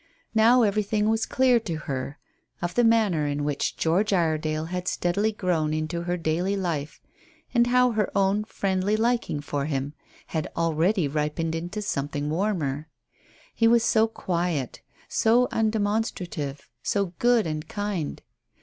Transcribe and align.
Now 0.33 0.63
everything 0.63 1.09
was 1.11 1.27
clear 1.27 1.59
to 1.59 1.75
her 1.75 2.17
of 2.59 2.73
the 2.73 2.83
manner 2.83 3.27
in 3.27 3.43
which 3.43 3.77
George 3.77 4.11
Iredale 4.13 4.65
had 4.65 4.87
steadily 4.87 5.31
grown 5.31 5.75
into 5.75 6.01
her 6.01 6.17
daily 6.17 6.55
life, 6.55 6.99
and 7.53 7.67
how 7.67 7.91
her 7.91 8.09
own 8.17 8.43
friendly 8.45 8.97
liking 8.97 9.41
for 9.41 9.65
him 9.65 9.93
had 10.25 10.47
already 10.57 11.07
ripened 11.07 11.53
into 11.53 11.83
something 11.83 12.31
warmer. 12.31 12.87
He 13.53 13.67
was 13.67 13.83
so 13.83 14.07
quiet, 14.07 14.81
so 15.07 15.47
undemonstrative, 15.51 16.61
so 16.81 17.13
good 17.19 17.45
and 17.45 17.67
kind. 17.67 18.23